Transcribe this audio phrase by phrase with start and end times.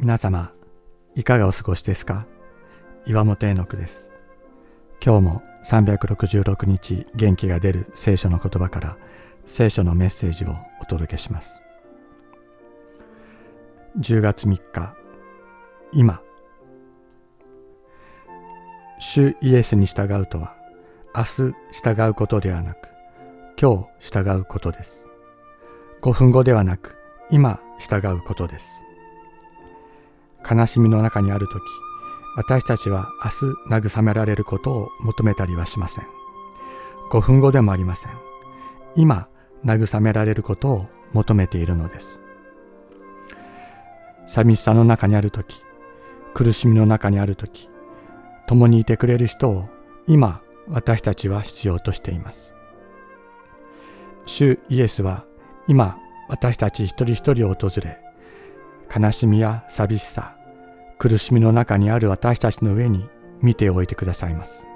[0.00, 0.52] 皆様、
[1.16, 2.24] いかがお過ごしですか？
[3.04, 4.12] 岩本絵の句です。
[5.04, 8.96] 今日も366日元気が出る聖書の言葉から
[9.44, 11.64] 聖書のメッセージをお届けします。
[13.98, 14.94] 10月3日、
[15.92, 16.22] 今。
[19.00, 20.54] 主イエスに従うとは、
[21.12, 22.88] 明日従うことではなく、
[23.60, 25.04] 今日従うことです。
[26.02, 26.96] 5分後ではなく、
[27.32, 28.70] 今従うことです。
[30.50, 31.62] 悲しみの中にある時
[32.38, 36.06] 私たちは明日慰められることを求めたりはしません。
[37.10, 38.12] 5分後でもありません。
[38.94, 39.28] 今
[39.64, 42.20] 慰められることを求めているのです。
[44.26, 45.64] 寂しさの中にある時
[46.32, 47.68] 苦しみの中にある時
[48.46, 49.68] 共にいてくれる人を
[50.06, 52.54] 今私たちは必要としています。
[54.26, 55.24] 主イエスは
[55.66, 57.98] 今私たち一人一人を訪れ
[58.94, 60.37] 悲しみや寂しさ
[60.98, 63.08] 苦しみの中にある私たちの上に
[63.40, 64.66] 見ておいてくださいます。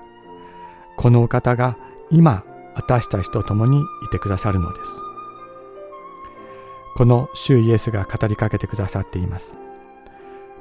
[0.97, 1.77] このお方が
[2.11, 4.91] 今私たちと共にいてくださるのです。
[6.95, 9.59] この主イエスが語りかけてくださっています。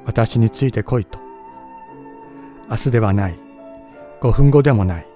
[0.05, 1.19] 私について来いと。
[2.69, 3.37] 明日ではない。
[4.21, 5.07] 5分後でもない。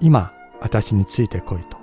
[0.00, 1.78] 今私について来いと。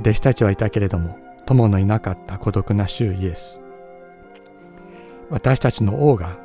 [0.00, 1.16] 弟子たちはいたけれども
[1.46, 3.60] 友のいなかった孤独な主イエス。
[5.30, 6.38] 私たちの王が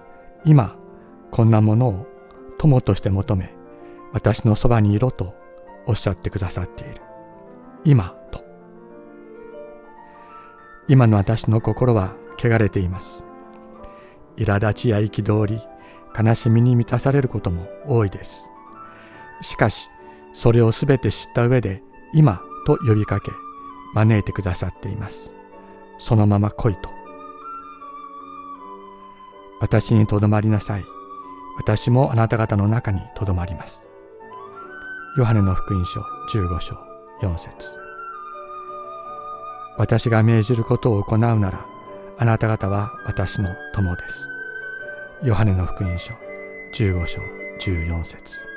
[0.45, 0.77] 今
[1.31, 2.07] こんなものを
[2.57, 3.53] 友として求め
[4.13, 5.35] 私のそばにいろと
[5.87, 7.01] おっしゃってくださっている。
[7.83, 8.43] 今と。
[10.87, 13.23] 今の私の心は汚れています。
[14.37, 15.61] 苛立ちや憤り
[16.17, 18.43] 悲しみに満たされることも多いです。
[19.41, 19.89] しかし
[20.33, 23.31] それをすべて知った上で今と呼びかけ
[23.93, 25.31] 招いてくださっています。
[25.97, 26.89] そのまま来いと。
[29.65, 30.85] 私にとどまりなさい。
[31.57, 33.81] 私もあなた方の中にとどまります。
[35.17, 36.75] ヨハネの福音書15章
[37.23, 37.75] 4節
[39.79, 41.65] 私が命じることを行うなら、
[42.19, 44.29] あなた方は私の友です。
[45.23, 46.13] ヨハネの福音書
[46.75, 47.21] 15章
[47.59, 48.54] 14節